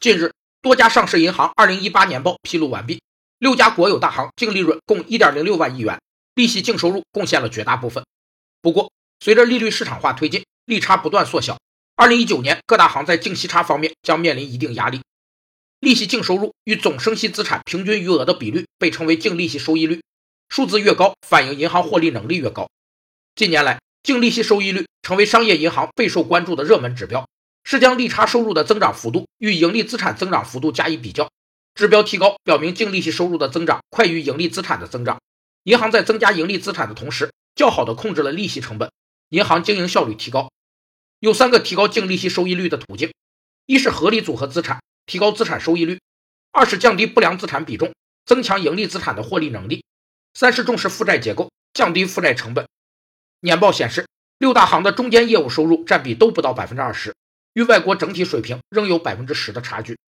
[0.00, 0.32] 近日，
[0.62, 3.02] 多家上市银行2018年报披露完毕，
[3.38, 6.00] 六家国有大行净利润共1.06万亿元，
[6.34, 8.02] 利息净收入贡献了绝大部分。
[8.62, 8.90] 不过，
[9.22, 11.58] 随着利率市场化推进，利差不断缩小
[11.96, 15.02] ，2019年各大行在净息差方面将面临一定压力。
[15.80, 20.00] 利息净收入与总生息资产平均余额的比率被称为净利息收益率，
[20.48, 22.70] 数字越高，反映银行获利能力越高。
[23.34, 27.28] 近年来，净利息收益率成为商业银行备受关注的热门指标。
[27.64, 31.30] 是将利差收入的增长幅度与盈利资产增长幅度加以比较，
[31.74, 35.20] 指标提高，表明净利息收入的增长快于盈利资产的增长。
[35.64, 38.90] 银行在增加盈利资产的同时，较好的控制了利息成本，
[39.28, 40.50] 银行经营效率提高。
[41.18, 43.12] 有三个提高净利息收益率的途径：
[43.66, 45.98] 一是合理组合资产，提高资产收益率；
[46.50, 47.92] 二是降低不良资产比重，
[48.24, 49.82] 增强盈利资产的获利能力；
[50.32, 52.66] 三是重视负债结构，降低负债成本。
[53.40, 54.06] 年报显示，
[54.38, 57.14] 六大行的中间业务收入占比都不到百分之二十。
[57.54, 60.00] 与外国整体水平仍有百分之十的差距。